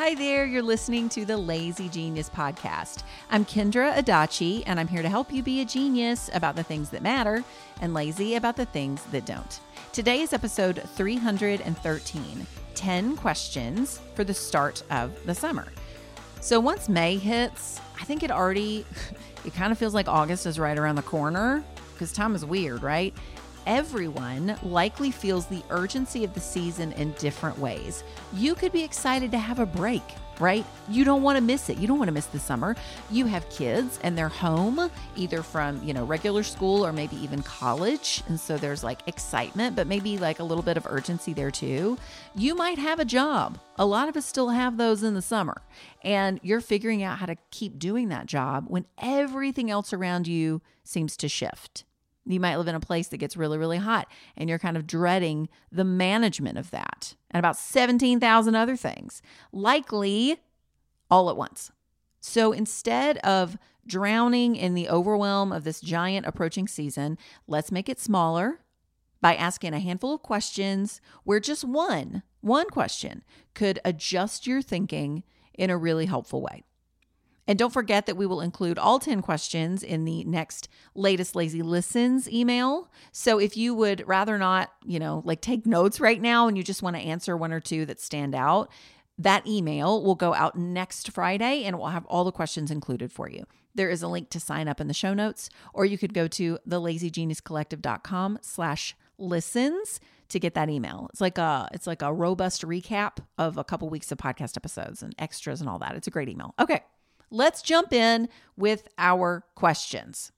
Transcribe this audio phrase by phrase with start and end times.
[0.00, 3.02] Hi there, you're listening to the Lazy Genius podcast.
[3.30, 6.88] I'm Kendra Adachi, and I'm here to help you be a genius about the things
[6.88, 7.44] that matter
[7.82, 9.60] and lazy about the things that don't.
[9.92, 15.66] Today is episode 313 10 questions for the start of the summer.
[16.40, 18.86] So once May hits, I think it already,
[19.44, 22.82] it kind of feels like August is right around the corner because time is weird,
[22.82, 23.12] right?
[23.70, 28.02] Everyone likely feels the urgency of the season in different ways.
[28.32, 30.02] You could be excited to have a break,
[30.40, 30.64] right?
[30.88, 31.78] You don't want to miss it.
[31.78, 32.74] You don't want to miss the summer.
[33.12, 37.44] You have kids and they're home either from, you know, regular school or maybe even
[37.44, 38.24] college.
[38.26, 41.96] And so there's like excitement, but maybe like a little bit of urgency there too.
[42.34, 43.56] You might have a job.
[43.78, 45.62] A lot of us still have those in the summer.
[46.02, 50.60] And you're figuring out how to keep doing that job when everything else around you
[50.82, 51.84] seems to shift.
[52.32, 54.86] You might live in a place that gets really, really hot and you're kind of
[54.86, 60.38] dreading the management of that and about 17,000 other things, likely
[61.10, 61.72] all at once.
[62.20, 67.98] So instead of drowning in the overwhelm of this giant approaching season, let's make it
[67.98, 68.60] smaller
[69.20, 73.22] by asking a handful of questions where just one, one question
[73.54, 75.24] could adjust your thinking
[75.54, 76.62] in a really helpful way.
[77.46, 81.62] And don't forget that we will include all 10 questions in the next latest Lazy
[81.62, 82.90] Listens email.
[83.12, 86.62] So if you would rather not, you know, like take notes right now and you
[86.62, 88.70] just want to answer one or two that stand out,
[89.18, 93.12] that email will go out next Friday and it will have all the questions included
[93.12, 93.44] for you.
[93.74, 96.26] There is a link to sign up in the show notes, or you could go
[96.28, 101.08] to thelazygeniuscollective.com slash listens to get that email.
[101.10, 105.02] It's like a it's like a robust recap of a couple weeks of podcast episodes
[105.02, 105.94] and extras and all that.
[105.94, 106.54] It's a great email.
[106.58, 106.82] Okay.
[107.30, 110.32] Let's jump in with our questions.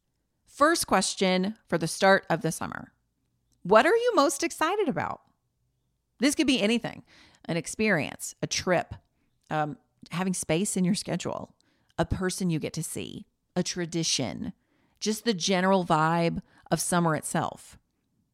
[0.46, 2.92] First question for the start of the summer
[3.62, 5.22] What are you most excited about?
[6.18, 7.02] This could be anything
[7.46, 8.94] an experience, a trip,
[9.50, 9.76] um,
[10.10, 11.54] having space in your schedule,
[11.98, 13.26] a person you get to see,
[13.56, 14.52] a tradition,
[15.00, 17.78] just the general vibe of summer itself.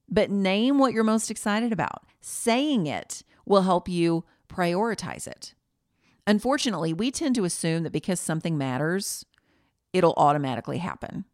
[0.09, 2.05] But name what you're most excited about.
[2.21, 5.55] Saying it will help you prioritize it.
[6.29, 9.25] Unfortunately, we tend to assume that because something matters,
[9.95, 11.25] it'll automatically happen.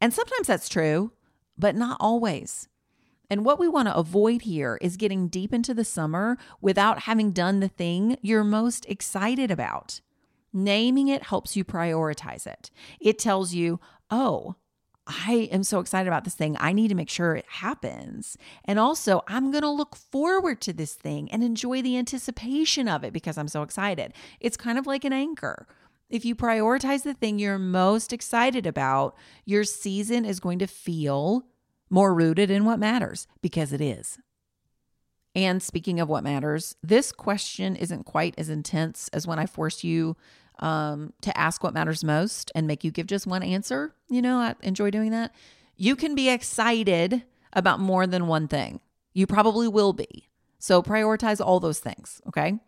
[0.00, 1.10] And sometimes that's true,
[1.58, 2.68] but not always.
[3.28, 7.32] And what we want to avoid here is getting deep into the summer without having
[7.32, 10.00] done the thing you're most excited about.
[10.52, 12.70] Naming it helps you prioritize it.
[13.00, 13.80] It tells you,
[14.12, 14.54] oh,
[15.06, 16.56] I am so excited about this thing.
[16.60, 18.36] I need to make sure it happens.
[18.64, 23.02] And also, I'm going to look forward to this thing and enjoy the anticipation of
[23.02, 24.12] it because I'm so excited.
[24.38, 25.66] It's kind of like an anchor.
[26.08, 31.46] If you prioritize the thing you're most excited about, your season is going to feel
[31.88, 34.18] more rooted in what matters because it is.
[35.34, 39.84] And speaking of what matters, this question isn't quite as intense as when I forced
[39.84, 40.16] you
[40.60, 43.94] um, to ask what matters most and make you give just one answer.
[44.08, 45.34] You know, I enjoy doing that.
[45.76, 48.80] You can be excited about more than one thing.
[49.12, 50.28] You probably will be.
[50.58, 52.58] So prioritize all those things, okay?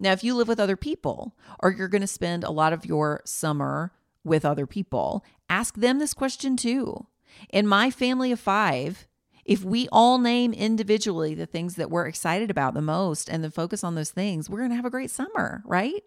[0.00, 2.84] Now, if you live with other people or you're going to spend a lot of
[2.84, 3.92] your summer
[4.24, 7.06] with other people, ask them this question too.
[7.50, 9.06] In my family of five,
[9.44, 13.50] if we all name individually the things that we're excited about the most and then
[13.52, 16.02] focus on those things, we're going to have a great summer, right?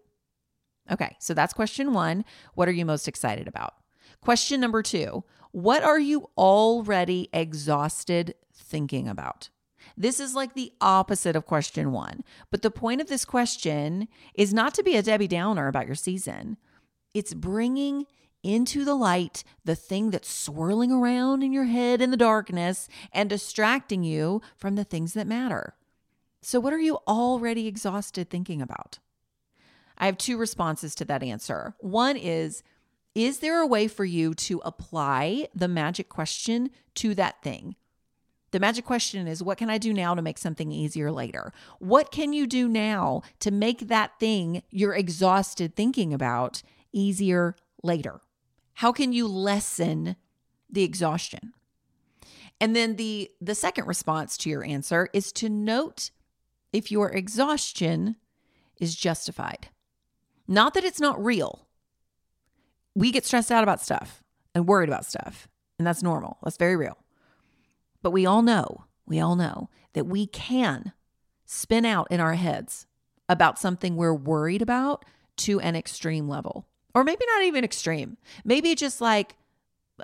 [0.90, 2.24] Okay, so that's question one.
[2.54, 3.74] What are you most excited about?
[4.20, 9.50] Question number two What are you already exhausted thinking about?
[9.96, 12.22] This is like the opposite of question one.
[12.50, 15.94] But the point of this question is not to be a Debbie Downer about your
[15.94, 16.56] season,
[17.14, 18.06] it's bringing
[18.42, 23.28] into the light the thing that's swirling around in your head in the darkness and
[23.28, 25.74] distracting you from the things that matter.
[26.42, 28.98] So, what are you already exhausted thinking about?
[29.98, 31.74] I have two responses to that answer.
[31.80, 32.62] One is
[33.14, 37.76] Is there a way for you to apply the magic question to that thing?
[38.52, 41.52] The magic question is What can I do now to make something easier later?
[41.78, 48.20] What can you do now to make that thing you're exhausted thinking about easier later?
[48.74, 50.16] How can you lessen
[50.70, 51.52] the exhaustion?
[52.60, 56.10] And then the the second response to your answer is to note
[56.72, 58.16] if your exhaustion
[58.78, 59.68] is justified.
[60.48, 61.66] Not that it's not real.
[62.94, 64.22] We get stressed out about stuff
[64.54, 65.48] and worried about stuff,
[65.78, 66.38] and that's normal.
[66.42, 66.98] That's very real.
[68.02, 70.92] But we all know, we all know that we can
[71.44, 72.86] spin out in our heads
[73.28, 75.04] about something we're worried about
[75.36, 76.66] to an extreme level.
[76.94, 78.16] Or maybe not even extreme.
[78.44, 79.36] Maybe just like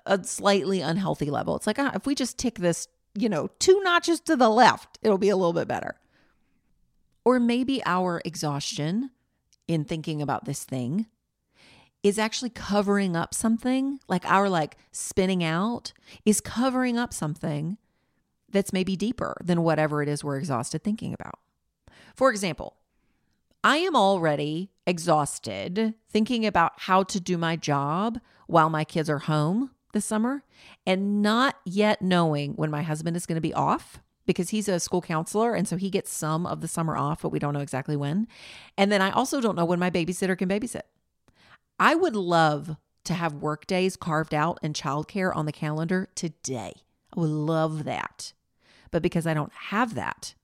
[0.07, 1.57] a slightly unhealthy level.
[1.57, 4.99] It's like, ah, if we just tick this, you know, two notches to the left,
[5.03, 5.97] it'll be a little bit better.
[7.25, 9.11] Or maybe our exhaustion
[9.69, 11.07] in thinking about this thing
[12.03, 15.93] is actually covering up something, like our like spinning out
[16.25, 17.79] is covering up something
[18.51, 21.39] that's maybe deeper than whatever it is we're exhausted thinking about.
[22.15, 22.77] For example,
[23.65, 28.19] I am already exhausted thinking about how to do my job
[28.49, 30.43] while my kids are home this summer
[30.85, 34.81] and not yet knowing when my husband is going to be off because he's a
[34.81, 37.61] school counselor and so he gets some of the summer off, but we don't know
[37.61, 38.29] exactly when.
[38.77, 40.83] And then I also don't know when my babysitter can babysit.
[41.79, 46.75] I would love to have work days carved out and childcare on the calendar today.
[47.17, 48.33] I would love that.
[48.91, 50.35] But because I don't have that,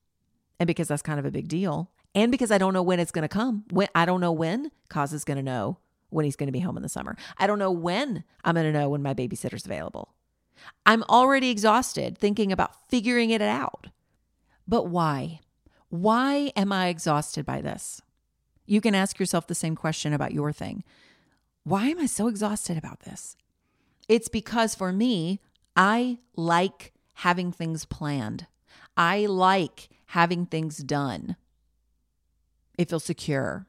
[0.59, 3.11] and because that's kind of a big deal, and because I don't know when it's
[3.11, 5.77] going to come, when I don't know when Kaz is going to know
[6.09, 7.15] when he's going to be home in the summer.
[7.37, 10.13] I don't know when I'm going to know when my babysitter's available.
[10.85, 13.87] I'm already exhausted thinking about figuring it out.
[14.67, 15.39] But why?
[15.89, 18.01] Why am I exhausted by this?
[18.65, 20.83] You can ask yourself the same question about your thing.
[21.63, 23.35] Why am I so exhausted about this?
[24.07, 25.39] It's because for me,
[25.75, 28.47] I like having things planned.
[28.95, 31.35] I like having things done.
[32.77, 33.65] It feels secure.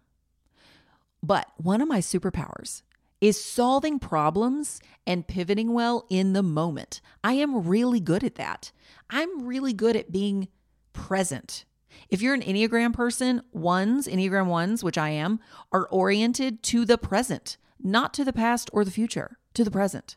[1.22, 2.82] But one of my superpowers
[3.20, 7.00] is solving problems and pivoting well in the moment.
[7.22, 8.72] I am really good at that.
[9.10, 10.48] I'm really good at being
[10.92, 11.64] present.
[12.08, 15.40] If you're an Enneagram person, ones, Enneagram ones, which I am,
[15.72, 20.16] are oriented to the present, not to the past or the future, to the present.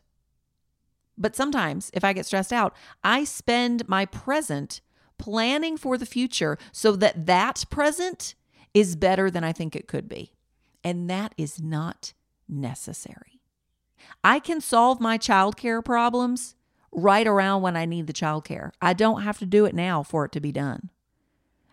[1.16, 4.80] But sometimes, if I get stressed out, I spend my present
[5.18, 8.34] planning for the future so that that present
[8.72, 10.32] is better than I think it could be.
[10.82, 12.14] And that is not
[12.54, 13.40] necessary.
[14.22, 16.54] I can solve my childcare problems
[16.92, 18.70] right around when I need the childcare.
[18.80, 20.90] I don't have to do it now for it to be done.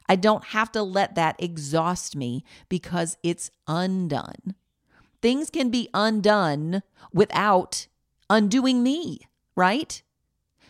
[0.10, 4.56] I don't have to let that exhaust me because it's undone.
[5.22, 6.83] Things can be undone
[7.13, 7.88] without
[8.30, 9.22] undoing me,
[9.56, 10.01] right?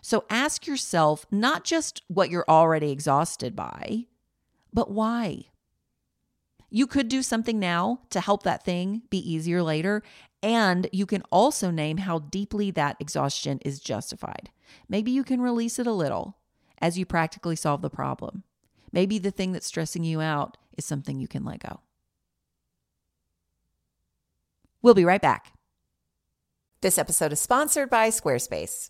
[0.02, 4.08] So ask yourself not just what you're already exhausted by,
[4.74, 5.46] but why?
[6.72, 10.02] You could do something now to help that thing be easier later.
[10.42, 14.50] And you can also name how deeply that exhaustion is justified.
[14.88, 16.38] Maybe you can release it a little
[16.82, 18.44] as you practically solve the problem.
[18.92, 21.82] Maybe the thing that's stressing you out is something you can let go.
[24.82, 25.54] We'll be right back.
[26.82, 28.90] This episode is sponsored by Squarespace.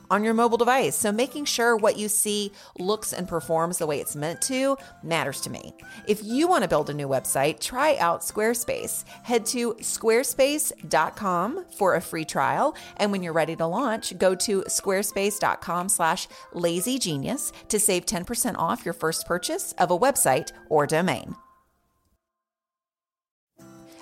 [0.11, 0.95] on your mobile device.
[0.95, 5.41] So making sure what you see looks and performs the way it's meant to matters
[5.41, 5.73] to me.
[6.07, 9.05] If you want to build a new website, try out Squarespace.
[9.23, 12.75] Head to squarespace.com for a free trial.
[12.97, 18.85] And when you're ready to launch, go to squarespace.com slash lazygenius to save 10% off
[18.85, 21.35] your first purchase of a website or domain.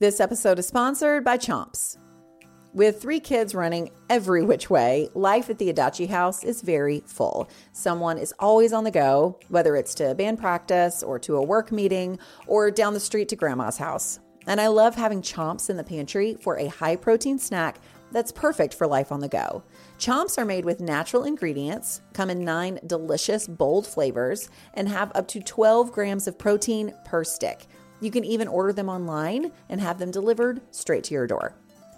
[0.00, 1.98] This episode is sponsored by Chomps.
[2.72, 7.50] With three kids running every which way, life at the Adachi house is very full.
[7.72, 11.70] Someone is always on the go, whether it's to band practice or to a work
[11.70, 14.20] meeting or down the street to grandma's house.
[14.46, 17.78] And I love having chomps in the pantry for a high protein snack
[18.10, 19.62] that's perfect for life on the go.
[19.98, 25.28] Chomps are made with natural ingredients, come in nine delicious, bold flavors, and have up
[25.28, 27.66] to 12 grams of protein per stick.
[28.00, 31.54] You can even order them online and have them delivered straight to your door.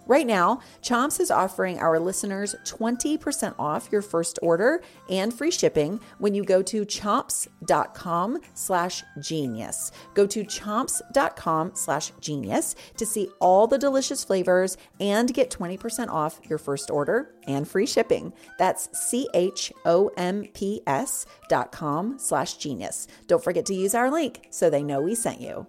[0.06, 6.00] Right now, Chomps is offering our listeners 20% off your first order and free shipping
[6.18, 9.92] when you go to chomps.com slash genius.
[10.14, 16.40] Go to chomps.com slash genius to see all the delicious flavors and get 20% off
[16.48, 18.32] your first order and free shipping.
[18.58, 19.66] That's C-H-O-M-P-S
[21.48, 23.06] dot com slash genius.
[23.28, 25.68] Don't forget to use our link so they know we sent you.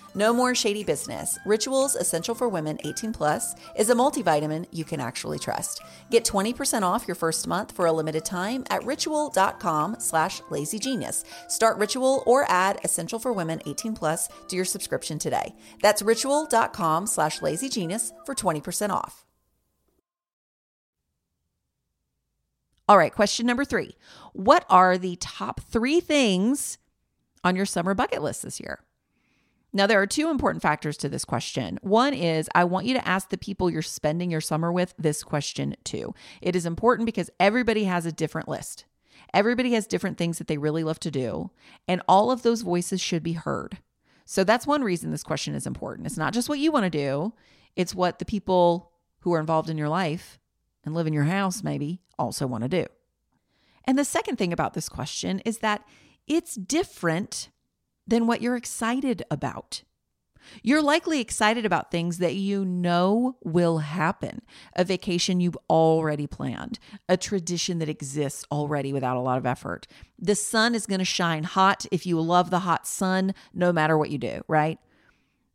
[0.13, 1.39] No more shady business.
[1.45, 5.81] Rituals Essential for Women 18 Plus is a multivitamin you can actually trust.
[6.09, 11.23] Get 20% off your first month for a limited time at ritual.com slash lazygenius.
[11.47, 15.55] Start Ritual or add Essential for Women 18 Plus to your subscription today.
[15.81, 19.25] That's ritual.com slash lazygenius for 20% off.
[22.89, 23.95] All right, question number three.
[24.33, 26.77] What are the top three things
[27.41, 28.79] on your summer bucket list this year?
[29.73, 31.79] Now, there are two important factors to this question.
[31.81, 35.23] One is I want you to ask the people you're spending your summer with this
[35.23, 36.13] question too.
[36.41, 38.85] It is important because everybody has a different list.
[39.33, 41.51] Everybody has different things that they really love to do,
[41.87, 43.77] and all of those voices should be heard.
[44.25, 46.05] So that's one reason this question is important.
[46.05, 47.33] It's not just what you want to do,
[47.75, 50.39] it's what the people who are involved in your life
[50.83, 52.85] and live in your house maybe also want to do.
[53.85, 55.83] And the second thing about this question is that
[56.27, 57.49] it's different
[58.11, 59.83] than what you're excited about.
[60.63, 64.41] You're likely excited about things that you know will happen.
[64.75, 66.77] A vacation you've already planned,
[67.07, 69.87] a tradition that exists already without a lot of effort.
[70.19, 73.97] The sun is going to shine hot if you love the hot sun, no matter
[73.97, 74.77] what you do, right?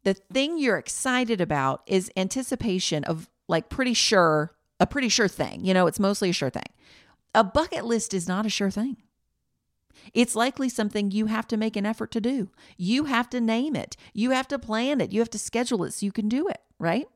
[0.04, 5.62] The thing you're excited about is anticipation of like pretty sure, a pretty sure thing.
[5.62, 6.70] You know, it's mostly a sure thing.
[7.34, 8.96] A bucket list is not a sure thing.
[10.14, 12.50] It's likely something you have to make an effort to do.
[12.76, 13.96] You have to name it.
[14.12, 15.12] You have to plan it.
[15.12, 17.06] You have to schedule it so you can do it, right?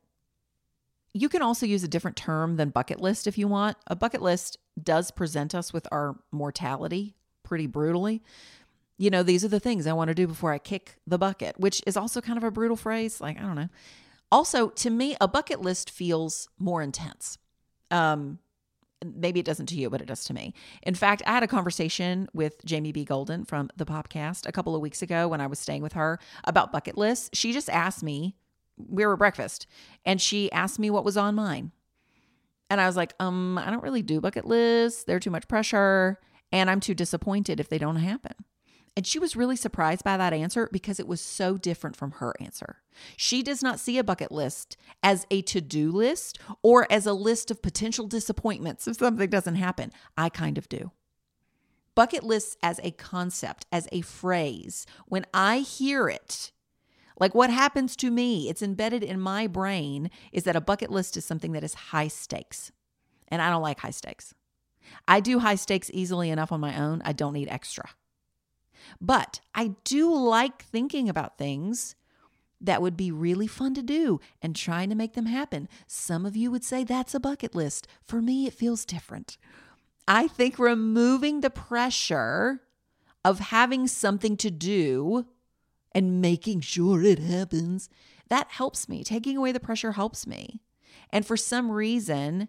[1.13, 3.77] You can also use a different term than bucket list if you want.
[3.87, 8.23] A bucket list does present us with our mortality pretty brutally.
[8.97, 11.59] You know, these are the things I want to do before I kick the bucket,
[11.59, 13.21] which is also kind of a brutal phrase.
[13.21, 13.71] Like, I don't know.
[14.31, 17.39] Also, to me, a bucket list feels more intense.
[17.91, 18.39] Um,
[19.05, 20.55] maybe it doesn't to you, but it does to me.
[20.83, 23.05] In fact, I had a conversation with Jamie B.
[23.05, 26.19] Golden from the podcast a couple of weeks ago when I was staying with her
[26.45, 27.31] about bucket lists.
[27.33, 28.37] She just asked me,
[28.77, 29.67] we were at breakfast,
[30.05, 31.73] and she asked me what was on mine.
[32.71, 35.05] And I was like, um, I don't really do bucket lists.
[35.05, 36.19] They're too much pressure.
[36.53, 38.35] And I'm too disappointed if they don't happen.
[38.97, 42.35] And she was really surprised by that answer because it was so different from her
[42.41, 42.83] answer.
[43.17, 47.13] She does not see a bucket list as a to do list or as a
[47.13, 49.93] list of potential disappointments if something doesn't happen.
[50.17, 50.91] I kind of do.
[51.95, 56.53] Bucket lists as a concept, as a phrase, when I hear it,
[57.19, 61.17] like what happens to me, it's embedded in my brain, is that a bucket list
[61.17, 62.73] is something that is high stakes.
[63.29, 64.35] And I don't like high stakes.
[65.07, 67.03] I do high stakes easily enough on my own.
[67.05, 67.91] I don't need extra.
[69.01, 71.95] But I do like thinking about things
[72.61, 75.69] that would be really fun to do and trying to make them happen.
[75.87, 77.87] Some of you would say that's a bucket list.
[78.05, 79.39] For me, it feels different.
[80.07, 82.61] I think removing the pressure
[83.25, 85.27] of having something to do
[85.93, 87.89] and making sure it happens,
[88.29, 89.05] that helps me.
[89.05, 90.61] Taking away the pressure helps me.
[91.11, 92.49] And for some reason,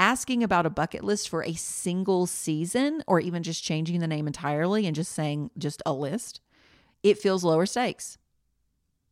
[0.00, 4.26] asking about a bucket list for a single season or even just changing the name
[4.26, 6.40] entirely and just saying just a list,
[7.02, 8.16] it feels lower stakes.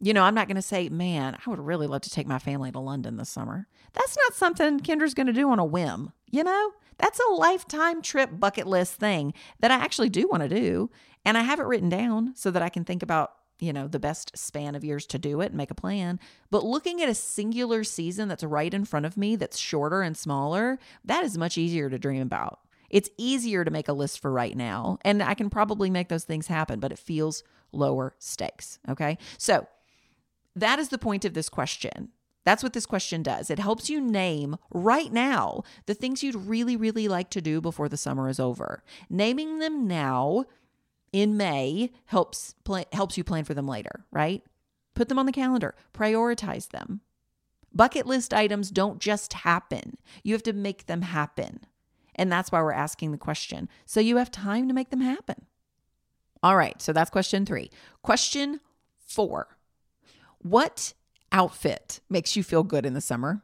[0.00, 2.38] You know, I'm not going to say, man, I would really love to take my
[2.38, 3.66] family to London this summer.
[3.92, 6.12] That's not something Kendra's going to do on a whim.
[6.30, 10.48] You know, that's a lifetime trip bucket list thing that I actually do want to
[10.48, 10.90] do.
[11.22, 13.98] And I have it written down so that I can think about you know, the
[13.98, 16.20] best span of years to do it and make a plan.
[16.50, 20.16] But looking at a singular season that's right in front of me, that's shorter and
[20.16, 22.60] smaller, that is much easier to dream about.
[22.90, 24.98] It's easier to make a list for right now.
[25.02, 28.78] And I can probably make those things happen, but it feels lower stakes.
[28.88, 29.18] Okay.
[29.36, 29.66] So
[30.56, 32.10] that is the point of this question.
[32.44, 33.50] That's what this question does.
[33.50, 37.90] It helps you name right now the things you'd really, really like to do before
[37.90, 38.82] the summer is over.
[39.10, 40.46] Naming them now
[41.12, 44.42] in May helps pl- helps you plan for them later, right?
[44.94, 47.00] Put them on the calendar, prioritize them.
[47.74, 49.98] Bucket list items don't just happen.
[50.22, 51.60] You have to make them happen.
[52.14, 53.68] And that's why we're asking the question.
[53.86, 55.46] So you have time to make them happen.
[56.42, 57.70] All right, so that's question 3.
[58.02, 58.60] Question
[59.06, 59.48] 4.
[60.38, 60.94] What
[61.32, 63.42] outfit makes you feel good in the summer?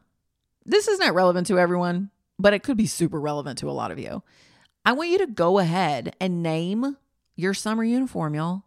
[0.65, 3.91] This is not relevant to everyone, but it could be super relevant to a lot
[3.91, 4.23] of you.
[4.85, 6.97] I want you to go ahead and name
[7.35, 8.63] your summer uniform, y'all.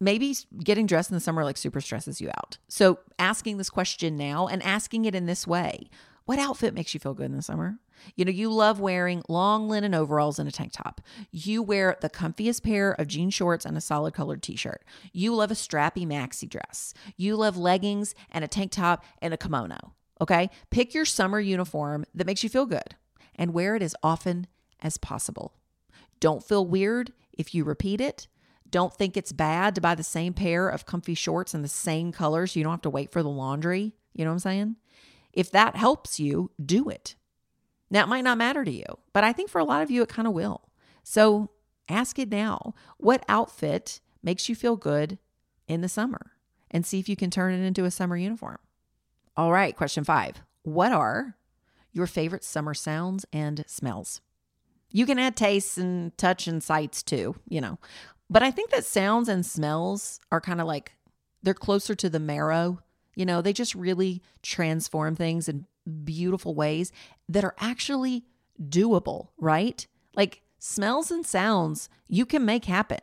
[0.00, 2.58] Maybe getting dressed in the summer like super stresses you out.
[2.68, 5.88] So asking this question now and asking it in this way
[6.26, 7.78] what outfit makes you feel good in the summer?
[8.16, 11.00] You know, you love wearing long linen overalls and a tank top.
[11.30, 14.84] You wear the comfiest pair of jean shorts and a solid colored t shirt.
[15.12, 16.94] You love a strappy maxi dress.
[17.16, 19.92] You love leggings and a tank top and a kimono.
[20.20, 20.48] Okay?
[20.70, 22.96] Pick your summer uniform that makes you feel good
[23.36, 24.46] and wear it as often
[24.80, 25.52] as possible.
[26.20, 28.28] Don't feel weird if you repeat it.
[28.70, 32.12] Don't think it's bad to buy the same pair of comfy shorts in the same
[32.12, 33.94] color so you don't have to wait for the laundry.
[34.14, 34.76] You know what I'm saying?
[35.32, 37.16] If that helps you, do it.
[37.90, 40.02] Now, it might not matter to you, but I think for a lot of you,
[40.02, 40.68] it kind of will.
[41.02, 41.50] So
[41.88, 42.74] ask it now.
[42.96, 45.18] What outfit makes you feel good
[45.68, 46.32] in the summer?
[46.70, 48.58] And see if you can turn it into a summer uniform.
[49.36, 51.36] All right, question five What are
[51.92, 54.20] your favorite summer sounds and smells?
[54.94, 57.80] You can add tastes and touch and sights too, you know.
[58.30, 60.92] But I think that sounds and smells are kind of like
[61.42, 62.78] they're closer to the marrow.
[63.16, 65.66] You know, they just really transform things in
[66.04, 66.92] beautiful ways
[67.28, 68.24] that are actually
[68.62, 69.84] doable, right?
[70.14, 73.00] Like smells and sounds you can make happen.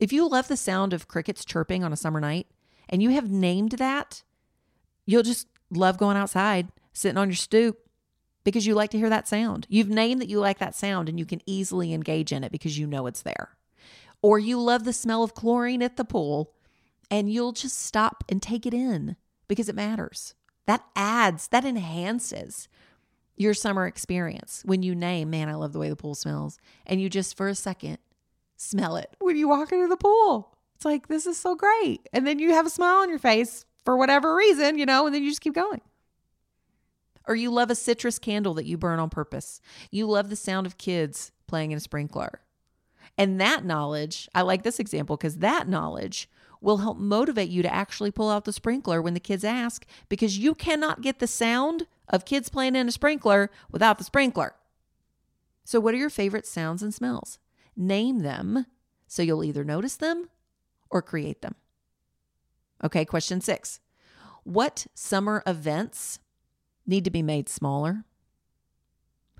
[0.00, 2.48] If you love the sound of crickets chirping on a summer night
[2.88, 4.24] and you have named that,
[5.06, 7.85] you'll just love going outside, sitting on your stoop,
[8.46, 9.66] because you like to hear that sound.
[9.68, 12.78] You've named that you like that sound and you can easily engage in it because
[12.78, 13.56] you know it's there.
[14.22, 16.54] Or you love the smell of chlorine at the pool
[17.10, 19.16] and you'll just stop and take it in
[19.48, 20.34] because it matters.
[20.66, 22.68] That adds, that enhances
[23.36, 26.60] your summer experience when you name, man, I love the way the pool smells.
[26.86, 27.98] And you just for a second
[28.56, 30.56] smell it when you walk into the pool.
[30.76, 32.08] It's like, this is so great.
[32.12, 35.12] And then you have a smile on your face for whatever reason, you know, and
[35.12, 35.80] then you just keep going.
[37.26, 39.60] Or you love a citrus candle that you burn on purpose.
[39.90, 42.40] You love the sound of kids playing in a sprinkler.
[43.18, 46.28] And that knowledge, I like this example because that knowledge
[46.60, 50.38] will help motivate you to actually pull out the sprinkler when the kids ask because
[50.38, 54.54] you cannot get the sound of kids playing in a sprinkler without the sprinkler.
[55.64, 57.38] So, what are your favorite sounds and smells?
[57.76, 58.66] Name them
[59.06, 60.28] so you'll either notice them
[60.90, 61.54] or create them.
[62.82, 63.80] Okay, question six.
[64.44, 66.20] What summer events
[66.86, 68.04] need to be made smaller.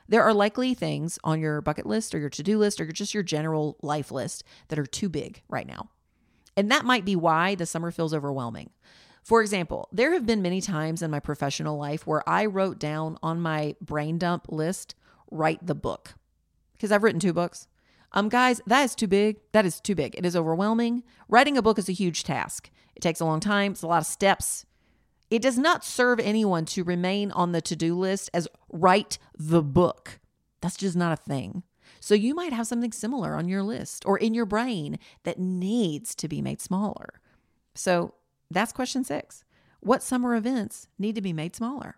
[0.08, 3.14] There are likely things on your bucket list or your to do list or just
[3.14, 5.90] your general life list that are too big right now.
[6.56, 8.70] And that might be why the summer feels overwhelming.
[9.22, 13.18] For example, there have been many times in my professional life where I wrote down
[13.22, 14.94] on my brain dump list,
[15.30, 16.14] write the book.
[16.72, 17.66] Because I've written two books.
[18.12, 19.38] Um, guys, that is too big.
[19.52, 20.14] That is too big.
[20.16, 21.02] It is overwhelming.
[21.28, 22.70] Writing a book is a huge task.
[22.94, 23.72] It takes a long time.
[23.72, 24.64] It's a lot of steps.
[25.30, 29.62] It does not serve anyone to remain on the to do list as write the
[29.62, 30.20] book.
[30.60, 31.62] That's just not a thing.
[32.00, 36.14] So you might have something similar on your list or in your brain that needs
[36.16, 37.20] to be made smaller.
[37.74, 38.14] So
[38.50, 39.44] that's question six.
[39.80, 41.96] What summer events need to be made smaller?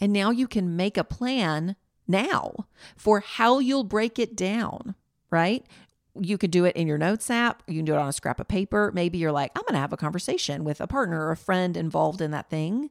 [0.00, 2.66] And now you can make a plan now
[2.96, 4.94] for how you'll break it down,
[5.30, 5.66] right?
[6.20, 7.62] You could do it in your notes app.
[7.66, 8.90] You can do it on a scrap of paper.
[8.94, 11.76] Maybe you're like, I'm going to have a conversation with a partner or a friend
[11.76, 12.90] involved in that thing.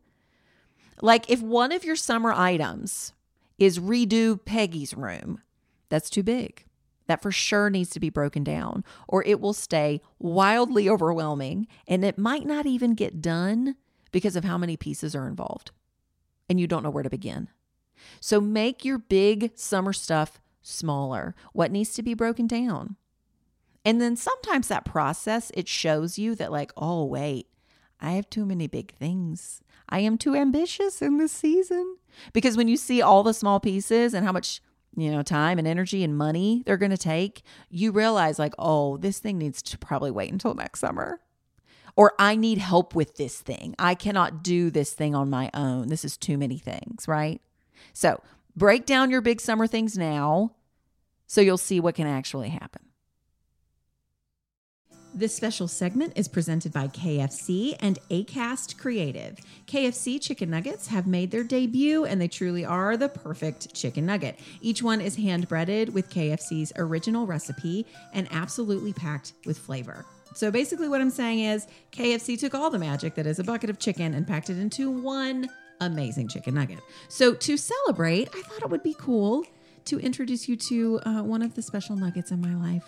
[1.01, 3.13] Like if one of your summer items
[3.57, 5.41] is redo Peggy's room,
[5.89, 6.65] that's too big.
[7.07, 12.03] That for sure needs to be broken down, or it will stay wildly overwhelming and
[12.03, 13.75] it might not even get done
[14.11, 15.71] because of how many pieces are involved
[16.49, 17.49] and you don't know where to begin.
[18.19, 21.35] So make your big summer stuff smaller.
[21.53, 22.95] What needs to be broken down?
[23.87, 27.47] And then sometimes that process it shows you that like, oh wait,
[28.01, 29.61] I have too many big things.
[29.87, 31.95] I am too ambitious in this season.
[32.33, 34.61] Because when you see all the small pieces and how much,
[34.97, 38.97] you know, time and energy and money they're going to take, you realize like, oh,
[38.97, 41.21] this thing needs to probably wait until next summer.
[41.95, 43.73] Or I need help with this thing.
[43.79, 45.87] I cannot do this thing on my own.
[45.87, 47.39] This is too many things, right?
[47.93, 48.21] So
[48.53, 50.55] break down your big summer things now
[51.25, 52.86] so you'll see what can actually happen.
[55.13, 59.37] This special segment is presented by KFC and ACAST Creative.
[59.65, 64.39] KFC chicken nuggets have made their debut and they truly are the perfect chicken nugget.
[64.61, 70.05] Each one is hand breaded with KFC's original recipe and absolutely packed with flavor.
[70.35, 73.71] So basically, what I'm saying is KFC took all the magic that is a bucket
[73.71, 76.79] of chicken and packed it into one amazing chicken nugget.
[77.07, 79.45] So to celebrate, I thought it would be cool
[79.85, 82.83] to introduce you to uh, one of the special nuggets in my life.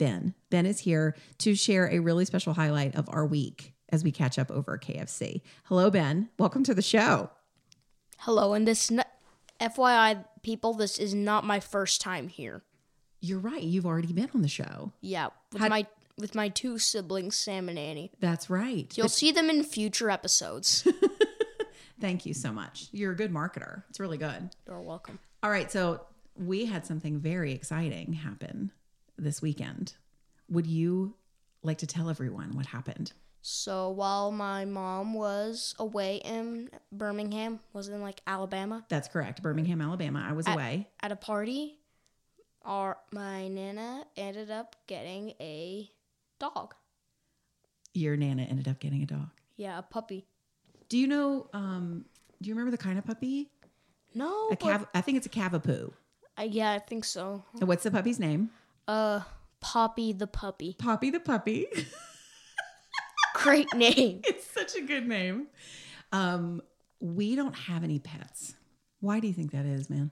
[0.00, 0.34] Ben.
[0.48, 4.38] Ben is here to share a really special highlight of our week as we catch
[4.38, 5.42] up over KFC.
[5.64, 6.30] Hello, Ben.
[6.38, 7.28] Welcome to the show.
[8.20, 9.04] Hello, and this, n-
[9.60, 12.62] FYI, people, this is not my first time here.
[13.20, 13.62] You're right.
[13.62, 14.94] You've already been on the show.
[15.02, 15.86] Yeah, with How- my
[16.16, 18.10] with my two siblings, Sam and Annie.
[18.20, 18.92] That's right.
[18.96, 20.86] You'll see them in future episodes.
[22.00, 22.88] Thank you so much.
[22.92, 23.84] You're a good marketer.
[23.88, 24.50] It's really good.
[24.66, 25.18] You're welcome.
[25.42, 25.70] All right.
[25.72, 26.02] So
[26.36, 28.70] we had something very exciting happen
[29.20, 29.94] this weekend.
[30.48, 31.14] Would you
[31.62, 33.12] like to tell everyone what happened?
[33.42, 39.42] So while my mom was away in Birmingham, was in like Alabama, That's correct.
[39.42, 40.24] Birmingham, Alabama.
[40.28, 40.88] I was At- away.
[41.02, 41.78] at a party,
[42.62, 45.90] our my nana ended up getting a
[46.38, 46.74] dog.
[47.94, 49.30] Your nana ended up getting a dog.
[49.56, 50.26] Yeah, a puppy.
[50.88, 51.48] Do you know?
[51.52, 52.04] Um,
[52.42, 53.50] do you remember the kind of puppy?
[54.14, 55.92] No, A cav- I think it's a cavapoo.
[56.38, 57.44] uh, yeah, I think so.
[57.58, 58.50] And What's the puppy's name?
[58.88, 59.20] Uh,
[59.60, 60.74] Poppy the puppy.
[60.78, 61.66] Poppy the puppy.
[63.34, 64.20] Great name.
[64.24, 65.48] it's such a good name.
[66.12, 66.62] Um,
[66.98, 68.54] we don't have any pets.
[69.00, 70.10] Why do you think that is, man?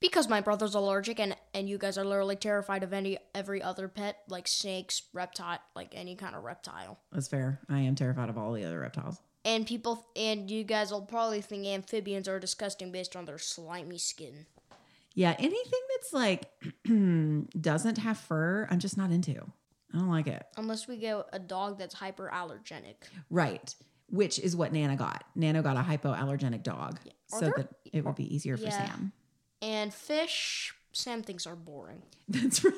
[0.00, 3.86] Because my brother's allergic and and you guys are literally terrified of any every other
[3.86, 6.98] pet like snakes, reptile, like any kind of reptile.
[7.12, 7.60] That's fair.
[7.68, 9.20] I am terrified of all the other reptiles.
[9.44, 13.98] And people and you guys will probably think amphibians are disgusting based on their slimy
[13.98, 14.46] skin.
[15.14, 16.50] Yeah, anything that's like
[17.60, 19.34] doesn't have fur, I'm just not into.
[19.94, 20.42] I don't like it.
[20.56, 22.94] Unless we get a dog that's hyperallergenic.
[23.28, 23.74] Right.
[24.08, 25.24] Which is what Nana got.
[25.34, 26.98] Nana got a hypoallergenic dog
[27.32, 28.86] Are so there- that it would be easier for Yeah.
[28.86, 29.12] Sam.
[29.60, 32.02] And fish, Sam thinks are boring.
[32.28, 32.74] That's right.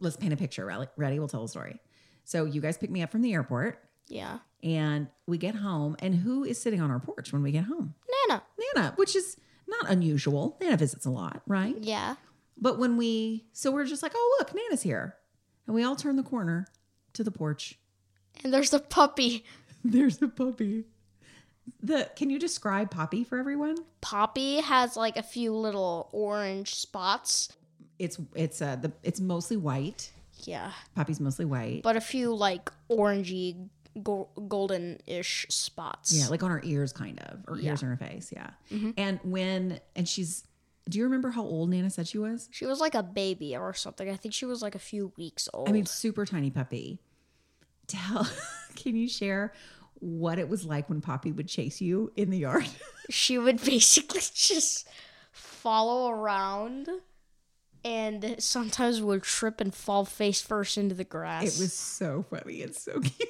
[0.00, 0.64] Let's paint a picture.
[0.64, 0.86] Ready?
[0.96, 1.18] Ready?
[1.18, 1.78] We'll tell a story.
[2.24, 4.38] So you guys pick me up from the airport Yeah.
[4.62, 5.96] and we get home.
[6.00, 7.94] And who is sitting on our porch when we get home?
[8.28, 8.42] Nana.
[8.74, 9.36] Nana, which is
[9.70, 10.56] not unusual.
[10.60, 11.76] Nana visits a lot, right?
[11.80, 12.16] Yeah.
[12.56, 15.16] But when we, so we're just like, oh, look, Nana's here.
[15.66, 16.66] And we all turn the corner
[17.14, 17.78] to the porch.
[18.44, 19.44] And there's a puppy.
[19.84, 20.84] There's a puppy.
[21.82, 23.76] The can you describe Poppy for everyone?
[24.02, 27.48] Poppy has like a few little orange spots.
[27.98, 30.12] It's it's uh the it's mostly white.
[30.44, 30.72] Yeah.
[30.94, 31.82] Poppy's mostly white.
[31.82, 33.68] But a few like orangey,
[34.02, 36.12] go- golden-ish spots.
[36.18, 37.70] yeah, like on her ears, kind of, or Yeah.
[37.70, 38.32] ears on her face.
[38.34, 38.50] Yeah.
[38.70, 38.90] Mm-hmm.
[38.96, 40.44] And when and she's,
[40.88, 42.48] do you remember how old Nana said she was?
[42.52, 44.08] She was like a baby or something.
[44.08, 45.68] I think she was like a few weeks old.
[45.68, 47.00] I mean, super tiny puppy.
[47.86, 48.28] Tell,
[48.76, 49.52] can you share
[49.98, 52.66] what it was like when Poppy would chase you in the yard?
[53.10, 54.88] she would basically just
[55.32, 56.88] follow around
[57.84, 61.42] and sometimes would trip and fall face first into the grass.
[61.58, 62.56] It was so funny.
[62.60, 63.28] It's so cute.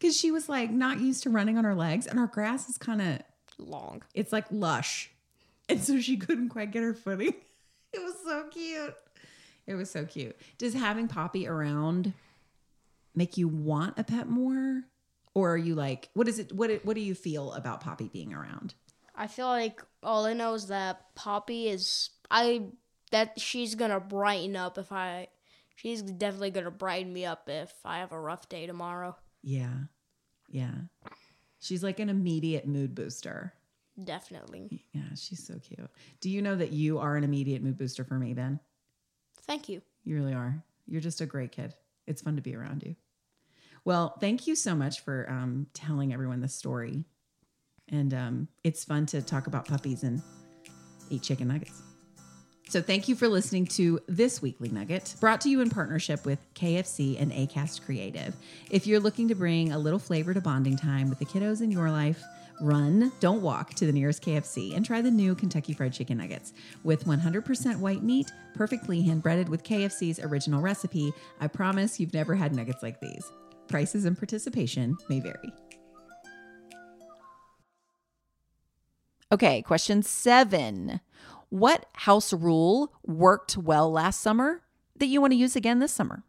[0.00, 2.78] Because she was like not used to running on her legs, and our grass is
[2.78, 3.18] kind of,
[3.58, 4.02] long.
[4.14, 5.10] it's like lush.
[5.68, 7.34] And so she couldn't quite get her footing.
[7.92, 8.94] it was so cute.
[9.66, 10.36] It was so cute.
[10.58, 12.12] Does having Poppy around
[13.14, 14.82] make you want a pet more?
[15.32, 16.52] Or are you like, what is it?
[16.52, 18.74] What what do you feel about Poppy being around?
[19.14, 22.64] I feel like all I know is that Poppy is I
[23.12, 25.28] that she's gonna brighten up if I
[25.76, 29.16] she's definitely gonna brighten me up if I have a rough day tomorrow.
[29.42, 29.74] Yeah.
[30.48, 30.74] Yeah.
[31.58, 33.52] She's like an immediate mood booster.
[34.02, 34.84] Definitely.
[34.92, 35.90] Yeah, she's so cute.
[36.20, 38.60] Do you know that you are an immediate mood booster for me, Ben?
[39.42, 39.82] Thank you.
[40.04, 40.62] You really are.
[40.86, 41.74] You're just a great kid.
[42.06, 42.96] It's fun to be around you.
[43.84, 47.04] Well, thank you so much for um, telling everyone this story.
[47.88, 50.22] And um, it's fun to talk about puppies and
[51.10, 51.82] eat chicken nuggets.
[52.70, 56.38] So, thank you for listening to this weekly nugget brought to you in partnership with
[56.54, 58.36] KFC and ACAST Creative.
[58.70, 61.72] If you're looking to bring a little flavor to bonding time with the kiddos in
[61.72, 62.22] your life,
[62.60, 66.52] run, don't walk to the nearest KFC and try the new Kentucky Fried Chicken Nuggets.
[66.84, 72.36] With 100% white meat, perfectly hand breaded with KFC's original recipe, I promise you've never
[72.36, 73.32] had nuggets like these.
[73.66, 75.52] Prices and participation may vary.
[79.32, 81.00] Okay, question seven.
[81.50, 84.62] What house rule worked well last summer
[84.96, 86.22] that you want to use again this summer?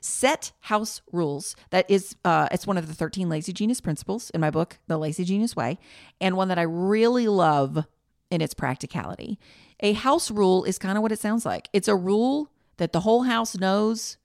[0.00, 1.56] Set house rules.
[1.70, 4.98] That is, uh, it's one of the 13 lazy genius principles in my book, The
[4.98, 5.78] Lazy Genius Way,
[6.20, 7.86] and one that I really love
[8.30, 9.38] in its practicality.
[9.80, 13.00] A house rule is kind of what it sounds like it's a rule that the
[13.00, 14.18] whole house knows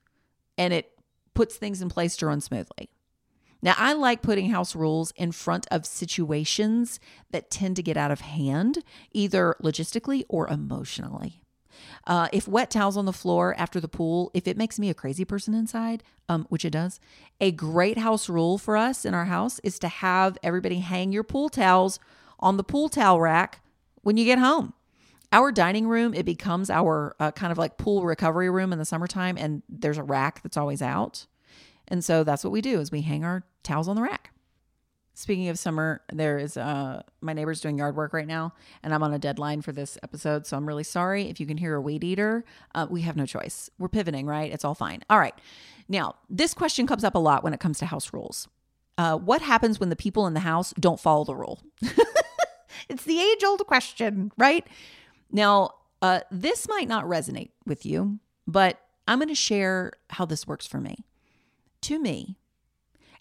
[0.57, 0.91] and it
[1.33, 2.89] puts things in place to run smoothly.
[3.65, 6.99] Now, I like putting house rules in front of situations
[7.31, 11.41] that tend to get out of hand, either logistically or emotionally.
[12.05, 14.93] Uh, if wet towels on the floor after the pool, if it makes me a
[14.93, 16.99] crazy person inside, um, which it does,
[17.41, 21.23] a great house rule for us in our house is to have everybody hang your
[21.23, 21.99] pool towels
[22.39, 23.61] on the pool towel rack
[24.03, 24.75] when you get home.
[25.31, 28.85] Our dining room, it becomes our uh, kind of like pool recovery room in the
[28.85, 31.25] summertime, and there's a rack that's always out.
[31.87, 34.31] And so that's what we do is we hang our towels on the rack.
[35.13, 39.01] Speaking of summer, there is uh my neighbor's doing yard work right now, and I'm
[39.01, 41.81] on a deadline for this episode, so I'm really sorry if you can hear a
[41.81, 42.43] weed eater.
[42.73, 43.69] Uh, we have no choice.
[43.79, 44.51] We're pivoting, right?
[44.51, 45.03] It's all fine.
[45.09, 45.35] All right.
[45.87, 48.49] Now, this question comes up a lot when it comes to house rules.
[48.97, 51.61] Uh, what happens when the people in the house don't follow the rule?
[52.89, 54.65] it's the age old question, right?
[55.31, 55.71] Now,
[56.01, 60.65] uh, this might not resonate with you, but I'm going to share how this works
[60.65, 61.05] for me.
[61.85, 62.35] To me,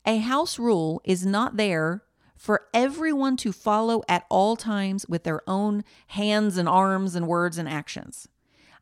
[0.06, 2.02] a house rule is not there
[2.34, 7.58] for everyone to follow at all times with their own hands and arms and words
[7.58, 8.26] and actions.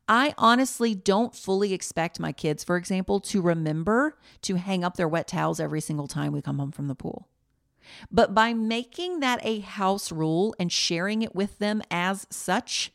[0.07, 5.09] I honestly don't fully expect my kids, for example, to remember to hang up their
[5.09, 7.27] wet towels every single time we come home from the pool.
[8.09, 12.93] But by making that a house rule and sharing it with them as such,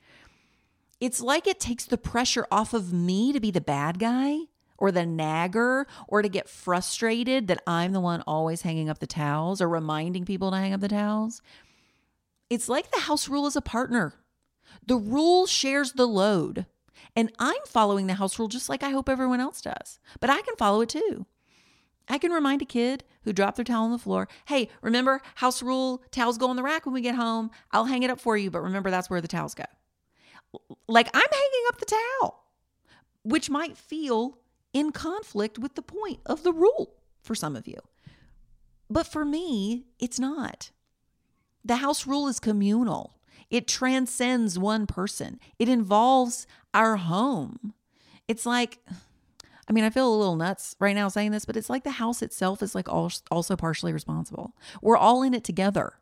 [1.01, 4.37] it's like it takes the pressure off of me to be the bad guy
[4.77, 9.07] or the nagger or to get frustrated that I'm the one always hanging up the
[9.07, 11.41] towels or reminding people to hang up the towels.
[12.49, 14.13] It's like the house rule is a partner.
[14.85, 16.65] The rule shares the load.
[17.15, 19.99] And I'm following the house rule just like I hope everyone else does.
[20.19, 21.25] But I can follow it too.
[22.09, 25.61] I can remind a kid who dropped their towel on the floor, hey, remember house
[25.61, 27.51] rule, towels go on the rack when we get home.
[27.71, 29.65] I'll hang it up for you, but remember that's where the towels go.
[30.87, 31.85] Like I'm hanging up the
[32.21, 32.43] towel,
[33.23, 34.37] which might feel
[34.73, 37.79] in conflict with the point of the rule for some of you.
[38.89, 40.71] But for me, it's not.
[41.63, 43.17] The house rule is communal,
[43.49, 47.73] it transcends one person, it involves our home.
[48.27, 48.79] It's like,
[49.69, 51.91] I mean, I feel a little nuts right now saying this, but it's like the
[51.91, 54.53] house itself is like also partially responsible.
[54.81, 55.93] We're all in it together.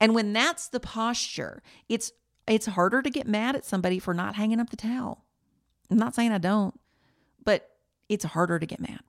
[0.00, 2.12] And when that's the posture, it's
[2.46, 5.24] it's harder to get mad at somebody for not hanging up the towel.
[5.90, 6.78] I'm not saying I don't,
[7.42, 7.70] but
[8.14, 9.00] it's harder to get mad.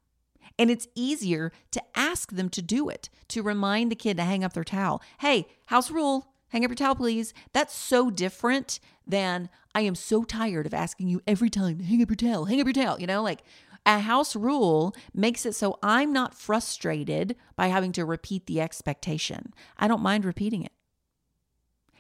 [0.58, 4.44] And it's easier to ask them to do it, to remind the kid to hang
[4.44, 5.02] up their towel.
[5.20, 7.34] Hey, house rule, hang up your towel, please.
[7.52, 12.10] That's so different than I am so tired of asking you every time, hang up
[12.10, 13.00] your towel, hang up your towel.
[13.00, 13.44] You know, like
[13.86, 19.54] a house rule makes it so I'm not frustrated by having to repeat the expectation.
[19.78, 20.72] I don't mind repeating it.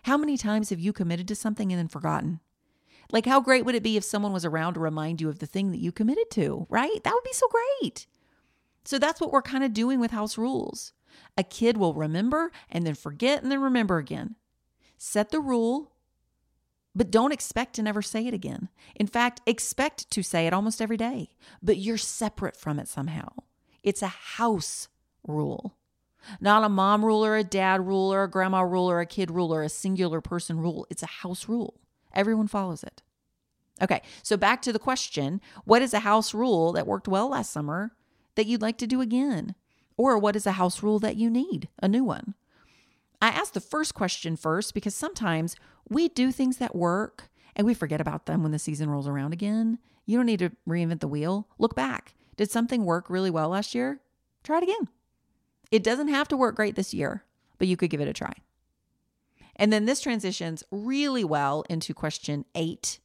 [0.04, 2.40] How many times have you committed to something and then forgotten?
[3.12, 5.46] Like, how great would it be if someone was around to remind you of the
[5.46, 7.04] thing that you committed to, right?
[7.04, 8.08] That would be so great.
[8.84, 10.94] So that's what we're kind of doing with house rules.
[11.38, 14.36] A kid will remember and then forget and then remember again.
[14.98, 15.92] Set the rule,
[16.94, 18.70] but don't expect to never say it again.
[18.96, 21.30] In fact, expect to say it almost every day,
[21.62, 23.30] but you're separate from it somehow.
[23.84, 24.88] It's a house
[25.28, 25.76] rule,
[26.40, 29.30] not a mom rule or a dad rule or a grandma rule or a kid
[29.30, 30.88] rule or a singular person rule.
[30.90, 31.80] It's a house rule.
[32.16, 33.02] Everyone follows it.
[33.82, 37.52] Okay, so back to the question what is a house rule that worked well last
[37.52, 37.92] summer
[38.36, 39.56] that you'd like to do again?
[39.98, 42.36] Or what is a house rule that you need, a new one?
[43.22, 45.56] I asked the first question first because sometimes
[45.90, 49.34] we do things that work and we forget about them when the season rolls around
[49.34, 49.80] again.
[50.06, 51.48] You don't need to reinvent the wheel.
[51.58, 52.14] Look back.
[52.38, 54.02] Did something work really well last year?
[54.44, 54.90] Try it again.
[55.72, 57.24] It doesn't have to work great this year,
[57.58, 58.34] but you could give it a try.
[59.56, 63.00] And then this transitions really well into question eight,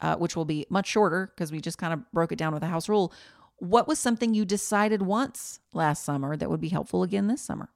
[0.00, 2.62] uh, which will be much shorter because we just kind of broke it down with
[2.62, 3.12] a house rule.
[3.56, 7.70] What was something you decided once last summer that would be helpful again this summer?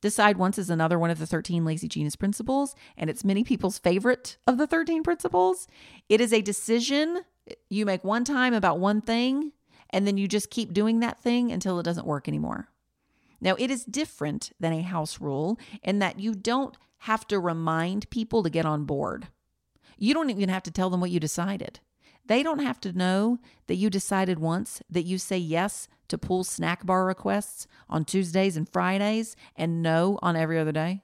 [0.00, 3.78] Decide once is another one of the 13 lazy genius principles, and it's many people's
[3.78, 5.66] favorite of the 13 principles.
[6.10, 7.22] It is a decision
[7.70, 9.52] you make one time about one thing,
[9.90, 12.68] and then you just keep doing that thing until it doesn't work anymore.
[13.40, 18.08] Now, it is different than a house rule in that you don't have to remind
[18.08, 19.28] people to get on board.
[19.98, 21.80] You don't even have to tell them what you decided.
[22.24, 26.44] They don't have to know that you decided once that you say yes to pool
[26.44, 31.02] snack bar requests on Tuesdays and Fridays and no on every other day.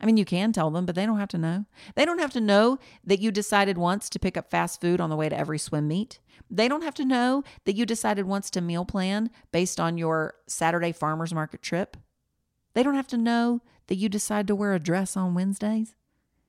[0.00, 1.66] I mean, you can tell them, but they don't have to know.
[1.94, 5.10] They don't have to know that you decided once to pick up fast food on
[5.10, 6.20] the way to every swim meet.
[6.50, 10.36] They don't have to know that you decided once to meal plan based on your
[10.46, 11.98] Saturday farmer's market trip.
[12.74, 15.94] They don't have to know that you decide to wear a dress on Wednesdays.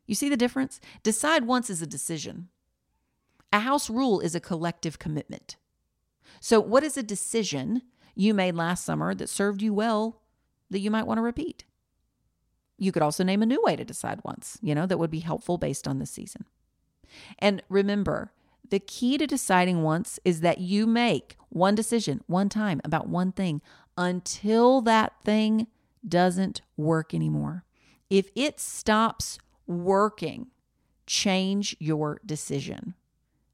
[0.06, 0.80] You see the difference?
[1.04, 2.50] Decide once is a decision.
[3.52, 5.56] A house rule is a collective commitment.
[6.40, 7.82] So, what is a decision
[8.14, 10.22] you made last summer that served you well
[10.70, 11.66] that you might want to repeat?
[12.78, 15.22] You could also name a new way to decide once, you know, that would be
[15.22, 16.46] helpful based on the season.
[17.40, 18.32] And remember,
[18.70, 23.32] the key to deciding once is that you make one decision one time about one
[23.32, 23.62] thing
[23.98, 25.68] until that thing
[26.08, 27.64] doesn't work anymore.
[28.10, 29.38] If it stops
[29.68, 30.48] working,
[31.06, 32.96] change your decision.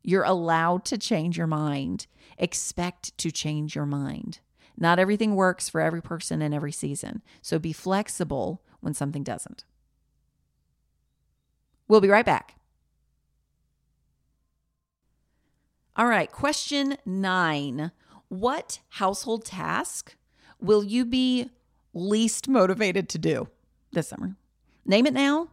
[0.03, 2.07] You're allowed to change your mind.
[2.37, 4.39] Expect to change your mind.
[4.77, 7.21] Not everything works for every person in every season.
[7.41, 9.63] So be flexible when something doesn't.
[11.87, 12.55] We'll be right back.
[15.95, 17.91] All right, question nine
[18.29, 20.15] What household task
[20.59, 21.51] will you be
[21.93, 23.47] least motivated to do
[23.91, 24.35] this summer?
[24.85, 25.49] Name it now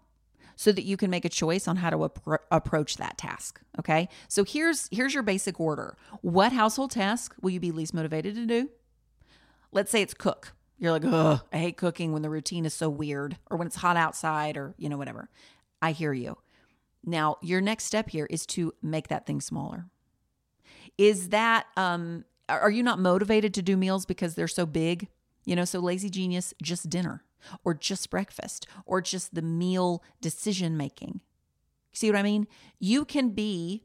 [0.57, 3.61] so that you can make a choice on how to appro- approach that task.
[3.79, 4.09] Okay.
[4.27, 5.97] So here's here's your basic order.
[6.21, 8.69] What household task will you be least motivated to do?
[9.71, 10.55] Let's say it's cook.
[10.79, 13.77] You're like, ugh, I hate cooking when the routine is so weird or when it's
[13.77, 15.29] hot outside or, you know, whatever.
[15.83, 16.39] I hear you.
[17.05, 19.87] Now, your next step here is to make that thing smaller.
[20.97, 25.09] Is that, um, are you not motivated to do meals because they're so big?
[25.49, 27.25] You know, so lazy genius, just dinner
[27.65, 31.23] or just breakfast or just the meal decision making.
[31.91, 32.47] See what I mean?
[32.79, 33.83] You can be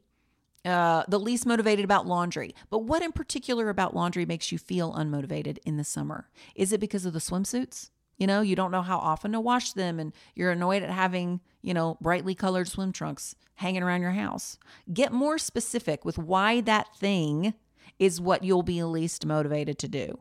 [0.66, 2.54] uh, the least motivated about laundry.
[2.68, 6.28] But what in particular about laundry makes you feel unmotivated in the summer?
[6.54, 7.88] Is it because of the swimsuits?
[8.18, 11.40] You know, you don't know how often to wash them and you're annoyed at having,
[11.62, 14.58] you know, brightly colored swim trunks hanging around your house.
[14.92, 17.54] Get more specific with why that thing
[17.98, 20.20] is what you'll be least motivated to do.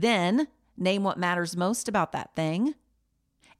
[0.00, 2.76] Then name what matters most about that thing,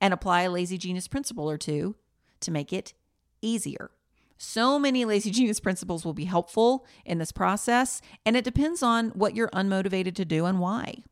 [0.00, 1.96] and apply a lazy genius principle or two
[2.38, 2.94] to make it
[3.42, 3.90] easier.
[4.36, 9.08] So many lazy genius principles will be helpful in this process, and it depends on
[9.10, 11.02] what you're unmotivated to do and why.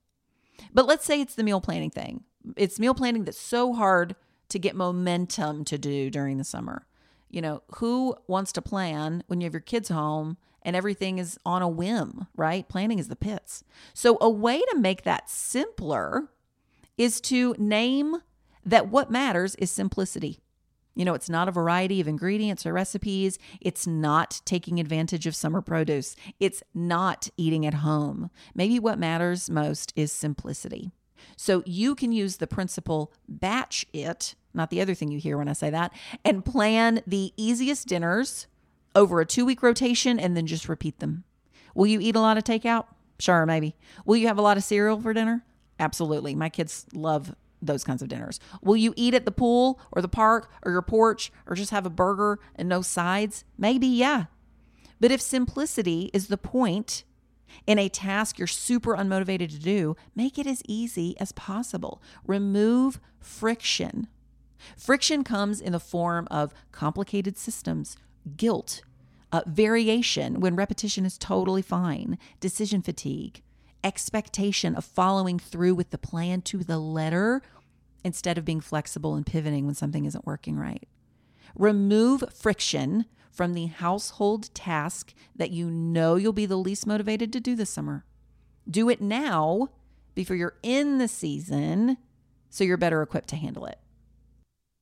[0.73, 2.23] But let's say it's the meal planning thing.
[2.57, 4.15] It's meal planning that's so hard
[4.51, 6.87] to get momentum to do during the summer.
[7.29, 11.39] You know, who wants to plan when you have your kids home and everything is
[11.47, 12.69] on a whim, right?
[12.69, 13.63] Planning is the pits.
[13.95, 16.29] So, a way to make that simpler
[16.99, 18.17] is to name
[18.65, 20.41] that what matters is simplicity.
[20.97, 23.39] You know, it's not a variety of ingredients or recipes.
[23.61, 26.17] It's not taking advantage of summer produce.
[26.41, 28.31] It's not eating at home.
[28.55, 30.91] Maybe what matters most is simplicity.
[31.37, 35.49] So you can use the principle batch it, not the other thing you hear when
[35.49, 35.93] I say that,
[36.25, 38.47] and plan the easiest dinners
[38.97, 41.23] over a two week rotation and then just repeat them.
[41.75, 42.87] Will you eat a lot of takeout?
[43.21, 43.77] Sure, maybe.
[44.05, 45.45] Will you have a lot of cereal for dinner?
[45.79, 46.35] Absolutely.
[46.35, 48.41] My kids love those kinds of dinners.
[48.63, 51.87] Will you eat at the pool or the park or your porch or just have
[51.87, 53.45] a burger and no sides?
[53.59, 54.25] Maybe, yeah.
[55.01, 57.05] But if simplicity is the point
[57.67, 62.03] in a task you're super unmotivated to do, make it as easy as possible.
[62.27, 64.09] Remove friction.
[64.77, 67.97] Friction comes in the form of complicated systems,
[68.37, 68.83] guilt,
[69.33, 73.43] uh, variation when repetition is totally fine, decision fatigue,
[73.85, 77.43] expectation of following through with the plan to the letter
[78.05, 80.89] instead of being flexible and pivoting when something isn't working right.
[81.55, 87.41] Remove friction from the household task that you know you'll be the least motivated to
[87.41, 88.05] do this summer.
[88.69, 89.69] Do it now
[90.15, 91.99] before you're in the season
[92.49, 93.79] so you're better equipped to handle it.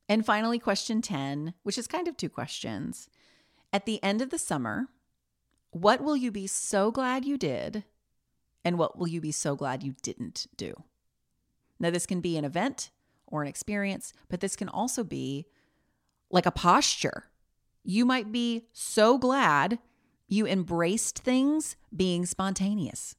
[0.09, 3.09] And finally, question 10, which is kind of two questions.
[3.75, 4.87] At the end of the summer,
[5.73, 7.83] what will you be so glad you did?
[8.65, 10.85] And what will you be so glad you didn't do?
[11.81, 12.91] Now, this can be an event
[13.27, 15.47] or an experience, but this can also be
[16.31, 17.25] like a posture.
[17.83, 19.81] You might be so glad
[20.29, 23.17] you embraced things being spontaneous.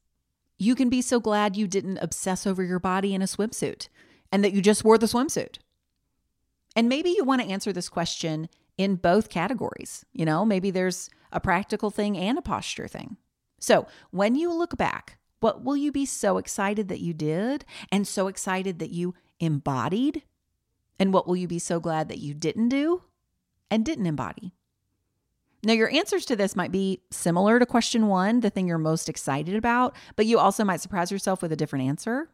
[0.58, 3.90] You can be so glad you didn't obsess over your body in a swimsuit
[4.32, 5.58] and that you just wore the swimsuit.
[6.78, 8.48] And maybe you want to answer this question
[8.78, 10.06] in both categories.
[10.14, 13.18] You know, maybe there's a practical thing and a posture thing.
[13.60, 18.08] So when you look back, what will you be so excited that you did and
[18.08, 20.24] so excited that you embodied?
[21.00, 23.04] And what will you be so glad that you didn't do
[23.70, 24.54] and didn't embody?
[25.64, 29.10] Now, your answers to this might be similar to question one, the thing you're most
[29.10, 32.30] excited about, but you also might surprise yourself with a different answer.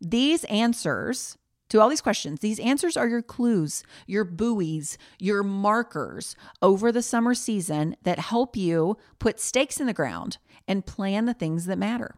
[0.00, 6.36] These answers to all these questions, these answers are your clues, your buoys, your markers
[6.62, 10.38] over the summer season that help you put stakes in the ground
[10.68, 12.16] and plan the things that matter.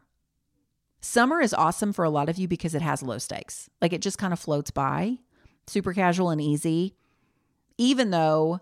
[1.00, 3.70] Summer is awesome for a lot of you because it has low stakes.
[3.80, 5.18] Like it just kind of floats by,
[5.66, 6.94] super casual and easy.
[7.78, 8.60] Even though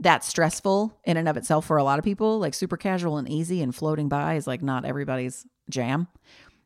[0.00, 3.28] that's stressful in and of itself for a lot of people, like super casual and
[3.28, 6.08] easy and floating by is like not everybody's jam.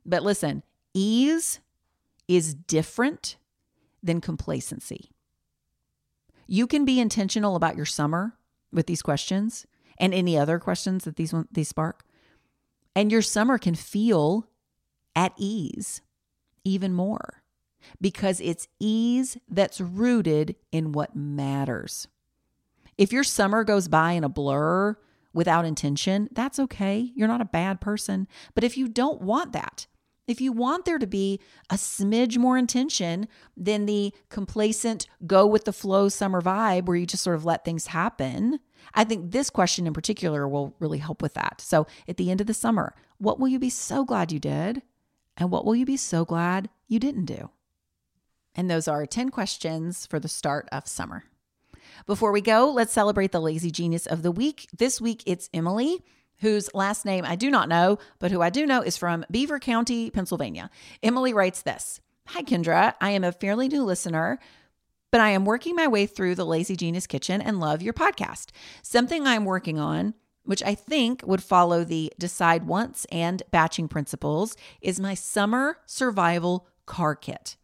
[0.04, 0.62] But listen,
[0.94, 1.60] ease
[2.26, 3.36] is different
[4.02, 5.10] than complacency.
[6.46, 8.34] You can be intentional about your summer
[8.72, 9.66] with these questions
[9.98, 12.04] and any other questions that these these spark.
[12.94, 14.48] And your summer can feel
[15.14, 16.02] at ease
[16.64, 17.42] even more
[18.00, 22.08] because it's ease that's rooted in what matters.
[22.98, 24.96] If your summer goes by in a blur
[25.32, 27.10] without intention, that's okay.
[27.14, 28.28] You're not a bad person.
[28.54, 29.86] But if you don't want that,
[30.32, 31.38] if you want there to be
[31.70, 37.06] a smidge more intention than the complacent, go with the flow summer vibe where you
[37.06, 38.58] just sort of let things happen,
[38.94, 41.60] I think this question in particular will really help with that.
[41.60, 44.82] So, at the end of the summer, what will you be so glad you did?
[45.36, 47.50] And what will you be so glad you didn't do?
[48.54, 51.24] And those are 10 questions for the start of summer.
[52.06, 54.66] Before we go, let's celebrate the lazy genius of the week.
[54.76, 56.02] This week, it's Emily
[56.42, 59.58] whose last name I do not know, but who I do know is from Beaver
[59.58, 60.70] County, Pennsylvania.
[61.02, 62.94] Emily writes this Hi, Kendra.
[63.00, 64.38] I am a fairly new listener,
[65.10, 68.50] but I am working my way through the Lazy Genius Kitchen and love your podcast.
[68.82, 70.14] Something I'm working on
[70.44, 76.66] which I think would follow the decide once and batching principles, is my summer survival
[76.86, 77.56] car kit.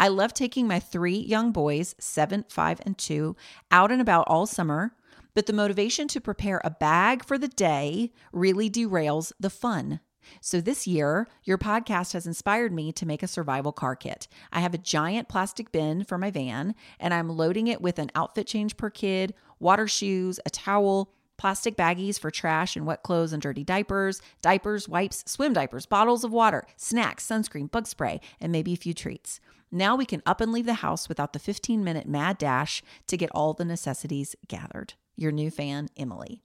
[0.00, 3.36] I love taking my three young boys, seven, five, and two,
[3.70, 4.92] out and about all summer,
[5.34, 10.00] but the motivation to prepare a bag for the day really derails the fun.
[10.40, 14.26] So this year, your podcast has inspired me to make a survival car kit.
[14.52, 18.10] I have a giant plastic bin for my van, and I'm loading it with an
[18.14, 23.32] outfit change per kid, water shoes, a towel, plastic baggies for trash and wet clothes
[23.32, 28.52] and dirty diapers, diapers, wipes, swim diapers, bottles of water, snacks, sunscreen, bug spray, and
[28.52, 29.40] maybe a few treats.
[29.70, 33.16] Now we can up and leave the house without the 15 minute mad dash to
[33.16, 34.94] get all the necessities gathered.
[35.16, 36.42] Your new fan, Emily.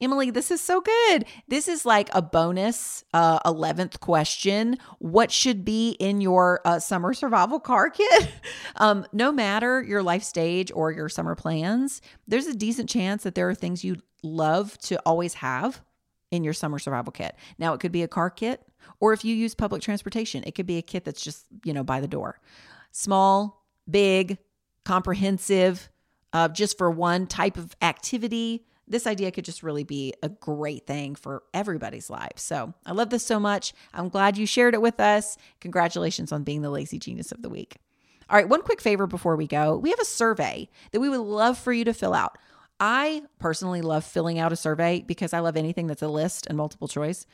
[0.00, 1.24] Emily, this is so good.
[1.48, 4.76] This is like a bonus uh, 11th question.
[4.98, 8.28] What should be in your uh, summer survival car kit?
[8.76, 13.34] um, no matter your life stage or your summer plans, there's a decent chance that
[13.34, 15.80] there are things you'd love to always have
[16.30, 17.36] in your summer survival kit.
[17.58, 18.66] Now, it could be a car kit,
[19.00, 21.84] or if you use public transportation, it could be a kit that's just, you know,
[21.84, 22.40] by the door.
[22.90, 24.38] Small, big,
[24.84, 25.88] comprehensive,
[26.34, 30.86] uh, just for one type of activity this idea could just really be a great
[30.86, 32.36] thing for everybody's life.
[32.36, 33.72] So I love this so much.
[33.92, 35.36] I'm glad you shared it with us.
[35.60, 37.76] Congratulations on being the lazy genius of the week.
[38.28, 39.76] All right, one quick favor before we go.
[39.76, 42.38] We have a survey that we would love for you to fill out.
[42.80, 46.56] I personally love filling out a survey because I love anything that's a list and
[46.56, 47.26] multiple choice.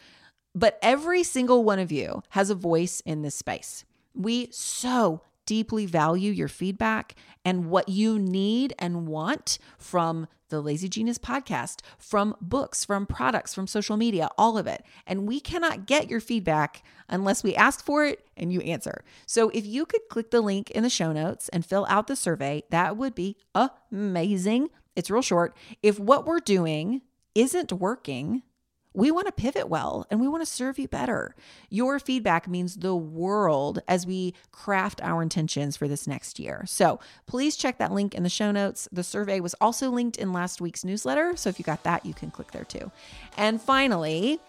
[0.54, 3.84] But every single one of you has a voice in this space.
[4.14, 10.88] We so deeply value your feedback and what you need and want from the Lazy
[10.88, 14.84] Genius podcast, from books, from products, from social media, all of it.
[15.08, 19.02] And we cannot get your feedback unless we ask for it and you answer.
[19.26, 22.14] So if you could click the link in the show notes and fill out the
[22.14, 24.68] survey, that would be amazing.
[24.94, 25.56] It's real short.
[25.82, 27.02] If what we're doing
[27.34, 28.44] isn't working,
[28.92, 31.34] We want to pivot well and we want to serve you better.
[31.68, 36.64] Your feedback means the world as we craft our intentions for this next year.
[36.66, 38.88] So please check that link in the show notes.
[38.90, 41.36] The survey was also linked in last week's newsletter.
[41.36, 42.90] So if you got that, you can click there too.
[43.36, 44.40] And finally,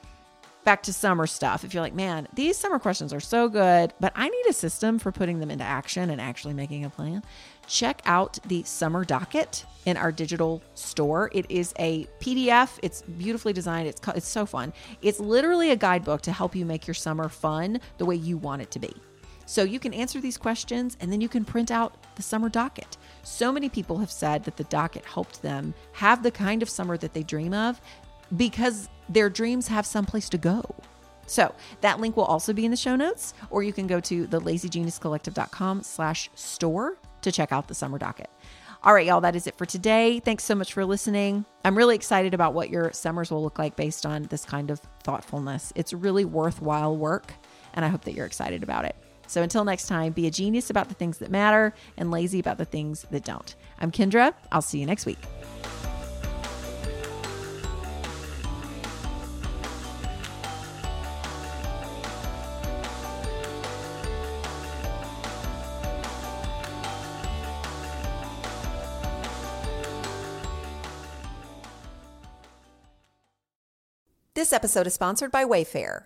[0.63, 1.63] back to summer stuff.
[1.63, 4.99] If you're like, man, these summer questions are so good, but I need a system
[4.99, 7.23] for putting them into action and actually making a plan,
[7.67, 11.29] check out the summer docket in our digital store.
[11.33, 12.77] It is a PDF.
[12.83, 13.87] It's beautifully designed.
[13.87, 14.73] It's it's so fun.
[15.01, 18.61] It's literally a guidebook to help you make your summer fun the way you want
[18.61, 18.93] it to be.
[19.45, 22.97] So you can answer these questions and then you can print out the summer docket.
[23.23, 26.97] So many people have said that the docket helped them have the kind of summer
[26.97, 27.81] that they dream of
[28.37, 30.63] because their dreams have someplace to go.
[31.27, 34.27] So that link will also be in the show notes, or you can go to
[34.27, 38.29] the lazygeniuscollective.com slash store to check out the summer docket.
[38.83, 40.19] All right, y'all, that is it for today.
[40.19, 41.45] Thanks so much for listening.
[41.63, 44.79] I'm really excited about what your summers will look like based on this kind of
[45.03, 45.71] thoughtfulness.
[45.75, 47.33] It's really worthwhile work,
[47.75, 48.95] and I hope that you're excited about it.
[49.27, 52.57] So until next time, be a genius about the things that matter and lazy about
[52.57, 53.55] the things that don't.
[53.79, 54.33] I'm Kendra.
[54.51, 55.19] I'll see you next week.
[74.41, 76.05] This episode is sponsored by Wayfair.